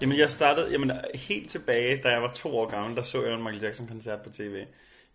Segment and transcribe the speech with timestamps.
[0.00, 3.34] Jamen, jeg startede jamen, helt tilbage, da jeg var to år gammel, der så jeg
[3.34, 4.64] en Michael Jackson-koncert på tv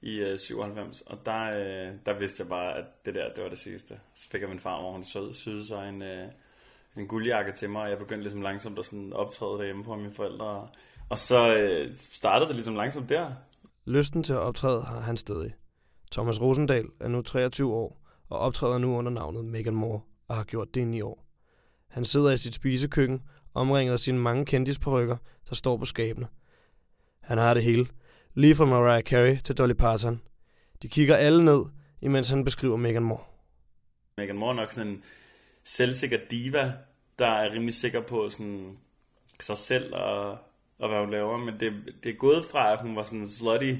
[0.02, 3.49] i øh, 97, og der, øh, der vidste jeg bare, at det der, det var
[3.49, 3.99] det sidste.
[4.16, 6.27] Så fik jeg min far, hvor hun sød, syede sig en, øh,
[6.98, 10.13] en guldjakke til mig, og jeg begyndte ligesom langsomt at sådan optræde derhjemme for mine
[10.13, 10.67] forældre.
[11.09, 13.31] Og så øh, startede det ligesom langsomt der.
[13.86, 15.53] Lysten til at optræde har han stadig.
[16.11, 20.44] Thomas Rosendal er nu 23 år og optræder nu under navnet Megan Moore og har
[20.44, 21.25] gjort det i 9 år.
[21.88, 23.22] Han sidder i sit spisekøkken,
[23.53, 25.17] omringet af sine mange kendisperykker,
[25.49, 26.27] der står på skabene.
[27.21, 27.88] Han har det hele,
[28.34, 30.21] lige fra Mariah Carey til Dolly Parton.
[30.81, 31.66] De kigger alle ned,
[32.02, 33.23] imens han beskriver Megan Moore.
[34.17, 35.03] Megan Moore er nok sådan en
[35.63, 36.73] selvsikker diva,
[37.20, 38.77] der er rimelig sikker på sådan
[39.39, 40.38] sig selv og,
[40.80, 41.38] og hvad hun laver.
[41.38, 43.75] Men det, det er gået fra, at hun var sådan en slutty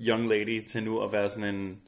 [0.00, 1.80] young lady, til nu at være sådan en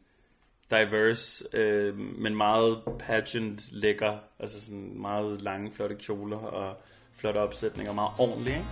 [0.70, 4.18] diverse, øh, men meget pageant lækker.
[4.38, 6.76] Altså sådan meget lange, flotte kjoler og
[7.12, 7.92] flotte opsætninger.
[7.92, 8.66] Meget ordentlig, ikke?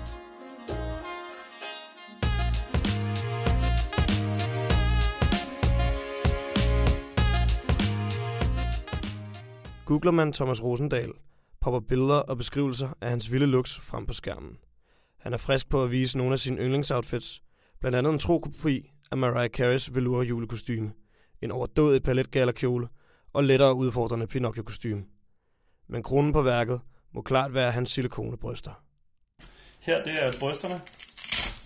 [9.87, 11.13] Googler man Thomas Rosendal,
[11.61, 14.57] popper billeder og beskrivelser af hans vilde looks frem på skærmen.
[15.19, 17.43] Han er frisk på at vise nogle af sine yndlingsoutfits,
[17.81, 20.93] blandt andet en tro kopi af Mariah Careys velour julekostyme,
[21.43, 22.89] en overdådig paletgallerkjole
[23.33, 25.05] og lettere udfordrende Pinocchio-kostyme.
[25.89, 26.81] Men kronen på værket
[27.13, 28.83] må klart være hans silikonebryster.
[29.81, 30.81] Her, det er brysterne.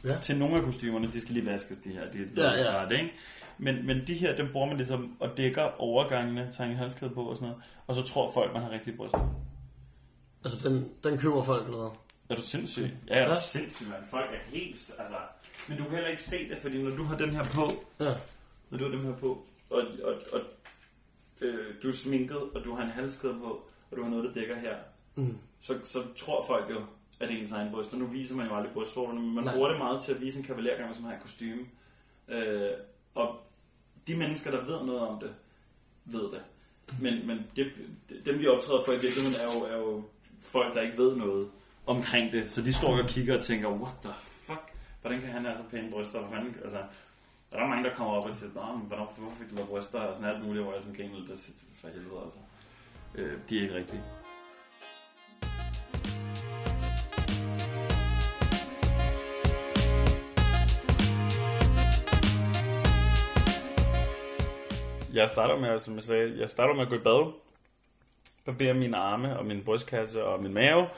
[0.05, 0.19] Ja.
[0.21, 2.11] Til nogle af kostymerne, de skal lige vaskes, de her.
[2.11, 2.89] De er Ja, ja.
[2.89, 3.13] Det, ikke?
[3.59, 7.23] Men, men de her, dem bruger man ligesom og dækker overgangene, tager en halskæde på
[7.25, 7.63] og sådan noget.
[7.87, 9.35] Og så tror folk, man har rigtige bryster.
[10.45, 11.91] Altså, den, den køber folk eller hvad?
[12.29, 12.91] Er du sindssyg?
[13.09, 13.35] Ja, jeg er Ja.
[13.35, 14.03] sindssyg, mand.
[14.11, 15.17] Folk er helt, altså...
[15.69, 18.15] Men du kan heller ikke se det, fordi når du har den her på, Ja.
[18.71, 20.41] når du har den her på, og, og, og
[21.41, 24.33] øh, du er sminket, og du har en halskæde på, og du har noget, der
[24.33, 24.75] dækker her,
[25.15, 25.37] Mm.
[25.61, 26.77] så, så tror folk jo,
[27.21, 27.93] at det er ens egen bryst.
[27.93, 29.55] Og nu viser man jo aldrig brystvorterne, men man Nej.
[29.55, 31.67] bruger det meget til at vise en kavalergang, som har et kostume.
[32.29, 32.71] Øh,
[33.15, 33.37] og
[34.07, 35.35] de mennesker, der ved noget om det,
[36.05, 36.43] ved det.
[37.01, 37.73] Men, men det,
[38.25, 40.03] dem, vi optræder for i virkeligheden, er jo, er jo
[40.41, 41.51] folk, der ikke ved noget
[41.87, 42.51] omkring det.
[42.51, 44.73] Så de står og kigger og tænker, what the fuck?
[45.01, 46.29] Hvordan kan han have så pæne bryster?
[46.31, 46.57] Fanden?
[46.63, 46.79] Altså,
[47.53, 49.67] der er mange, der kommer op og siger, Nå, men hvornår, hvorfor fik du der
[49.67, 50.01] bryster?
[50.01, 52.39] Og sådan alt muligt, hvor jeg sådan kan det for helvede, altså.
[53.15, 54.03] Øh, de er ikke rigtige.
[65.13, 67.33] Jeg starter med, som jeg sagde, jeg starter med at gå i bad.
[68.45, 70.89] Barberer mine arme og min brystkasse og min mave.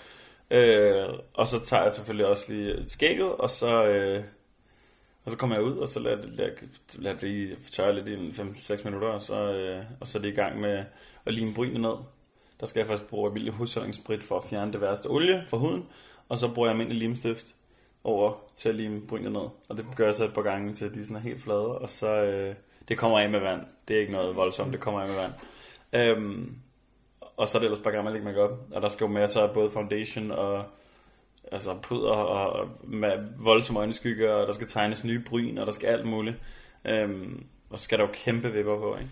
[0.50, 4.24] Øh, og så tager jeg selvfølgelig også lige skægget, og så, øh,
[5.24, 6.50] og så kommer jeg ud, og så lader, lader,
[6.98, 10.28] lader det lige tørre lidt i 5-6 minutter, og så, øh, og så er det
[10.28, 10.84] i gang med
[11.26, 11.94] at lime brynet ned.
[12.60, 15.86] Der skal jeg faktisk bruge almindelig husholdningssprit for at fjerne det værste olie fra huden,
[16.28, 17.46] og så bruger jeg almindelig limstift
[18.04, 19.48] over til at lime brynet ned.
[19.68, 21.78] Og det gør jeg så et par gange til, at de sådan er helt flade,
[21.78, 22.54] og så øh,
[22.88, 23.60] det kommer af med vand.
[23.88, 25.32] Det er ikke noget voldsomt, det kommer af med vand.
[25.92, 26.56] Øhm,
[27.36, 29.70] og så er det ellers bare gammel makeup, og der skal jo masser af både
[29.70, 30.64] foundation og
[31.52, 35.86] altså pudder og, med voldsomme øjenskygger, og der skal tegnes nye bryn, og der skal
[35.86, 36.36] alt muligt.
[36.84, 39.10] Øhm, og så skal der jo kæmpe vipper på, ikke?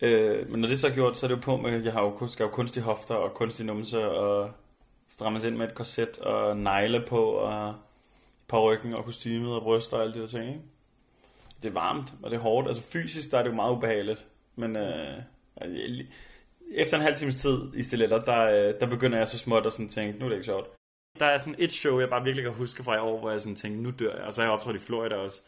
[0.00, 2.02] Øh, men når det så er gjort, så er det jo på med, jeg har
[2.02, 4.50] jo, skal jo kunstige hofter og kunstige numse, og
[5.08, 7.74] strammes ind med et korset, og negle på, og
[8.48, 10.60] på ryggen, og kostymet, og bryster, og alt det der ting, ikke?
[11.62, 12.68] Det er varmt, og det er hårdt.
[12.68, 14.26] Altså fysisk, der er det jo meget ubehageligt.
[14.56, 15.22] Men øh,
[15.56, 16.04] altså,
[16.70, 19.72] efter en halv times tid i stiletter, der, øh, der begynder jeg så småt at
[19.72, 20.77] sådan tænke, nu er det ikke sjovt.
[21.18, 23.40] Der er sådan et show, jeg bare virkelig kan huske fra i år, hvor jeg
[23.40, 24.24] sådan tænkte, nu dør jeg.
[24.24, 25.42] Og så har jeg optrådt i Florida også,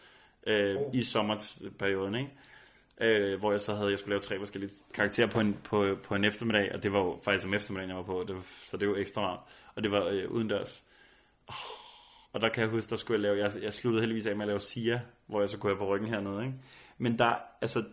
[0.46, 0.94] øh, Oh.
[0.94, 2.30] i sommerperioden, ikke?
[3.00, 6.14] Øh, hvor jeg så havde, jeg skulle lave tre forskellige karakterer på en, på, på
[6.14, 8.76] en eftermiddag, og det var jo faktisk om eftermiddagen, jeg var på, det var, så
[8.76, 9.40] det var ekstra varmt.
[9.74, 10.82] Og det var øh, udendørs.
[11.48, 11.54] Oh,
[12.32, 14.44] og der kan jeg huske, der skulle jeg lave, jeg, jeg sluttede heldigvis af med
[14.44, 16.54] at lave Sia, hvor jeg så kunne have på ryggen hernede, ikke?
[16.98, 17.84] Men der, altså,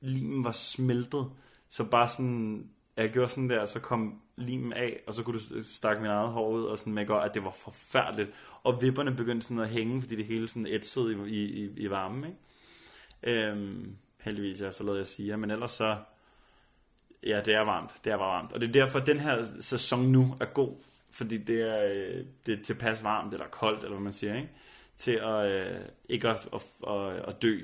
[0.00, 1.30] limen var smeltet,
[1.70, 2.70] så bare sådan,
[3.02, 6.28] jeg gjorde sådan der, så kom limen af, og så kunne du stakke min eget
[6.28, 8.30] hår ud, og sådan med at det var forfærdeligt.
[8.62, 12.24] Og vipperne begyndte sådan at hænge, fordi det hele sådan ætsede i, i, i, varmen,
[12.24, 13.40] ikke?
[13.40, 15.96] Øhm, heldigvis, ja, så lavede jeg sige, men ellers så,
[17.22, 18.52] ja, det er varmt, det er bare varmt.
[18.52, 20.76] Og det er derfor, at den her sæson nu er god,
[21.10, 24.50] fordi det er, øh, det er tilpas varmt, eller koldt, eller hvad man siger, ikke?
[24.96, 27.60] Til at, øh, ikke at, at, at, at dø.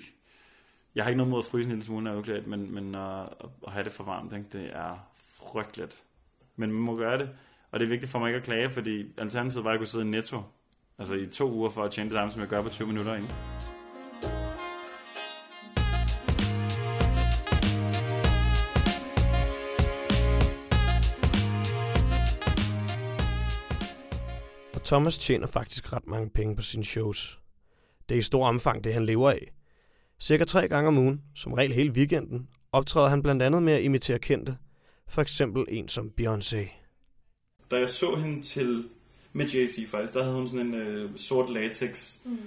[0.95, 2.75] Jeg har ikke noget mod at fryse en lille smule, når jeg er udklædt, men,
[2.75, 3.29] men at,
[3.67, 4.47] at have det for varmt, ikke?
[4.53, 5.14] det er
[5.53, 6.03] frygteligt.
[6.57, 7.31] Men man må gøre det,
[7.71, 9.87] og det er vigtigt for mig ikke at klage, fordi alternativet var, at jeg kunne
[9.87, 10.43] sidde i Netto,
[10.99, 13.15] altså i to uger for at tjene det samme, som jeg gør på 20 minutter,
[13.15, 13.29] ikke?
[24.85, 27.41] Thomas tjener faktisk ret mange penge på sine shows.
[28.09, 29.53] Det er i stor omfang det, han lever af.
[30.21, 33.83] Cirka tre gange om ugen, som regel hele weekenden, optræder han blandt andet med at
[33.83, 34.57] imitere kendte.
[35.15, 36.69] For eksempel en som Beyoncé.
[37.71, 38.85] Da jeg så hende til
[39.33, 42.39] med Jay-Z faktisk, der havde hun sådan en øh, sort latex mm.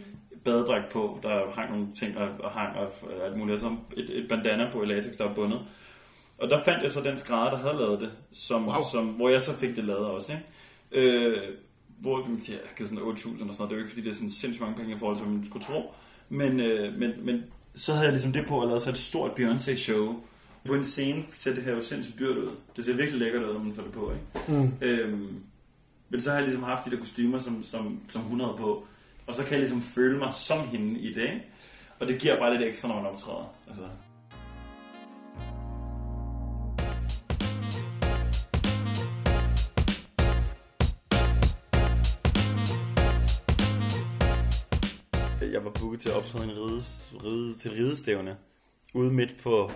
[0.44, 2.92] badedragt på, der hang nogle ting og, og hang og
[3.26, 5.60] alt muligt, altså et, et bandana på i latex, der var bundet.
[6.38, 8.82] Og der fandt jeg så den skrædder, der havde lavet det, som, wow.
[8.92, 10.34] som, hvor jeg så fik det lavet også.
[10.34, 11.08] Ikke?
[11.10, 11.54] Øh,
[12.00, 13.60] hvor ja, jeg givet sådan 8.000 og sådan noget.
[13.60, 15.38] Det er jo ikke, fordi det er sådan sindssygt mange penge i forhold til, hvad
[15.38, 15.94] man skulle tro.
[16.30, 17.44] Men, øh, men, men
[17.76, 20.16] så havde jeg ligesom det på at lave så et stort Beyoncé-show.
[20.68, 22.52] På en scene ser det her jo sindssygt dyrt ud.
[22.76, 24.12] Det ser virkelig lækkert ud, når man får det på.
[24.12, 24.62] Ikke?
[24.62, 24.72] Mm.
[24.82, 25.44] Øhm,
[26.10, 28.88] men så har jeg ligesom haft de der kostymer, som, som, som hun havde på.
[29.28, 31.30] Og så kan jeg ligesom føle mig som hende i det.
[32.00, 33.56] Og det giver bare lidt ekstra, når man optræder.
[33.68, 33.84] Altså.
[45.52, 48.36] Jeg var booket til at optræde en rides, ride, til ridestævne
[48.94, 49.72] ude midt på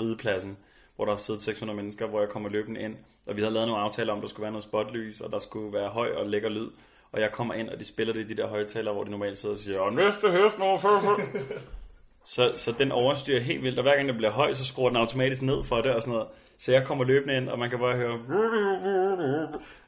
[0.00, 0.58] ridepladsen,
[0.96, 2.96] hvor der har siddet 600 mennesker, hvor jeg kommer løbende ind.
[3.26, 5.38] Og vi havde lavet nogle aftaler om, at der skulle være noget spotlys, og der
[5.38, 6.68] skulle være høj og lækker lyd.
[7.12, 9.38] Og jeg kommer ind, og de spiller det i de der højtaler, hvor de normalt
[9.38, 10.78] sidder og siger, og næste hest nu,
[12.34, 14.96] så, så den overstyrer helt vildt, og hver gang det bliver høj, så skruer den
[14.96, 16.28] automatisk ned for det og sådan noget.
[16.58, 18.18] Så jeg kommer løbende ind, og man kan bare høre...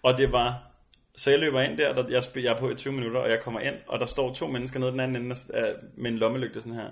[0.03, 0.63] Og det var...
[1.17, 3.41] Så jeg løber ind der, der jeg, jeg er på i 20 minutter, og jeg
[3.41, 6.61] kommer ind, og der står to mennesker nede den anden ende af, med en lommelygte
[6.61, 6.91] sådan her.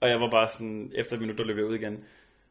[0.00, 2.04] Og jeg var bare sådan, efter et minut, der løb jeg ud igen.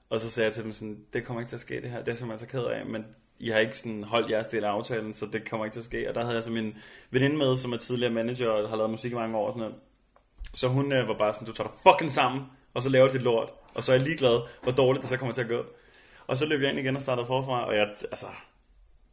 [0.10, 1.98] Og så sagde jeg til dem sådan, det kommer ikke til at ske det her,
[1.98, 3.06] det er jeg simpelthen så ked af, men
[3.40, 5.86] I har ikke sådan holdt jeres del af aftalen, så det kommer ikke til at
[5.86, 6.10] ske.
[6.10, 6.76] Og der havde jeg så min
[7.12, 9.60] veninde med, som er tidligere manager og har lavet musik i mange år og sådan
[9.60, 9.76] noget.
[10.54, 12.42] Så hun øh, var bare sådan, du tager dig fucking sammen,
[12.74, 13.54] og så laver dit lort.
[13.74, 15.64] Og så er jeg ligeglad, hvor dårligt det så kommer til at gå.
[16.28, 18.26] Og så løb jeg ind igen og startede forfra, og jeg, altså,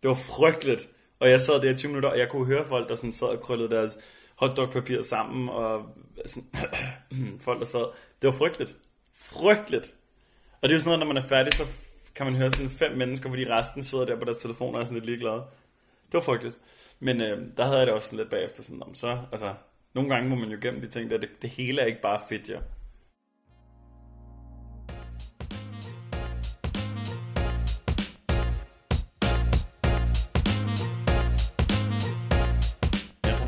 [0.02, 0.88] det var frygteligt.
[1.20, 3.26] Og jeg sad der i 20 minutter, og jeg kunne høre folk, der sådan sad
[3.26, 3.98] og krøllede deres
[4.38, 5.96] hotdogpapir sammen, og
[6.26, 6.48] sådan,
[7.46, 7.86] folk, der sad.
[8.22, 8.76] Det var frygteligt.
[9.14, 9.94] Frygteligt.
[10.60, 11.66] Og det er jo sådan noget, når man er færdig, så
[12.14, 14.84] kan man høre sådan fem mennesker, fordi resten sidder der på deres telefon og er
[14.84, 15.44] sådan lidt ligeglade.
[16.06, 16.58] Det var frygteligt.
[17.00, 19.54] Men øh, der havde jeg det også sådan lidt bagefter, sådan om så, altså,
[19.94, 22.20] nogle gange må man jo gennem de ting der, det, det hele er ikke bare
[22.28, 22.58] fedt, ja.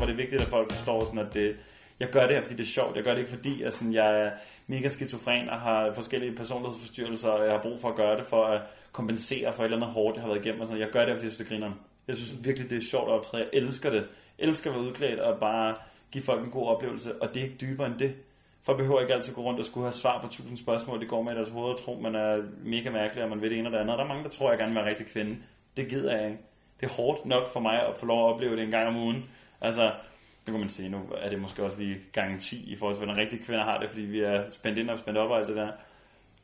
[0.09, 1.55] Det er vigtigt, at folk forstår sådan, at det,
[1.99, 2.95] jeg gør det her, fordi det er sjovt.
[2.95, 4.31] Jeg gør det ikke, fordi at sådan, jeg er
[4.67, 8.45] mega skizofren og har forskellige personlighedsforstyrrelser, og jeg har brug for at gøre det for
[8.45, 8.61] at
[8.91, 10.61] kompensere for et eller andet hårdt, jeg har været igennem.
[10.61, 10.81] Og sådan.
[10.81, 11.71] Jeg gør det, fordi jeg synes, det griner.
[12.07, 13.43] Jeg synes virkelig, det er sjovt at optræde.
[13.43, 14.07] Jeg elsker det.
[14.39, 15.75] Jeg elsker at være udklædt og bare
[16.11, 18.15] give folk en god oplevelse, og det er ikke dybere end det.
[18.63, 21.21] For behøver ikke altid gå rundt og skulle have svar på tusind spørgsmål, det går
[21.21, 23.67] med i deres hoved og tro, man er mega mærkelig, og man ved det ene
[23.67, 23.91] og det andet.
[23.93, 25.37] Og der er mange, der tror, jeg gerne vil være rigtig kvinde.
[25.77, 26.39] Det gider jeg ikke.
[26.79, 28.95] Det er hårdt nok for mig at få lov at opleve det en gang om
[28.95, 29.25] ugen.
[29.61, 29.91] Altså,
[30.47, 33.05] nu kan man sige, nu er det måske også lige gang 10 i forhold til,
[33.05, 35.47] hvordan rigtige kvinder har det, fordi vi er spændt ind og spændt op og alt
[35.47, 35.71] det der.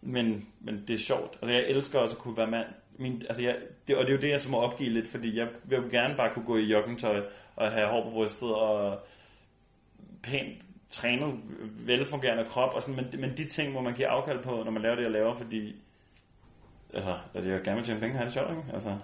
[0.01, 1.37] Men, men det er sjovt.
[1.41, 2.67] Altså, jeg elsker også at kunne være mand.
[2.97, 3.57] Min, altså, jeg,
[3.87, 6.15] det, og det er jo det, jeg så må opgive lidt, fordi jeg vil gerne
[6.15, 7.23] bare kunne gå i joggingtøj
[7.55, 8.99] og have hår på brystet og
[10.23, 14.63] pænt trænet, velfungerende krop, og sådan, men, men de ting hvor man giver afkald på,
[14.63, 15.75] når man laver det, jeg laver, fordi
[16.93, 18.63] altså, altså jeg vil gerne tjene penge, har det sjovt, ikke?
[18.73, 18.97] Altså,